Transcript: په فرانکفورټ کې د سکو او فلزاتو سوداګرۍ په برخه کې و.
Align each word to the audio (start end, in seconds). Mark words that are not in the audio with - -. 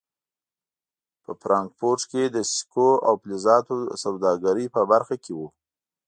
په 1.23 1.31
فرانکفورټ 1.41 2.01
کې 2.11 2.23
د 2.35 2.37
سکو 2.53 2.89
او 3.07 3.13
فلزاتو 3.21 3.75
سوداګرۍ 4.03 4.65
په 4.75 4.81
برخه 4.91 5.15
کې 5.23 5.33
و. 5.37 5.39